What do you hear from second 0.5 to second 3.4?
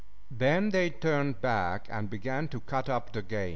they turned back and began to cut up the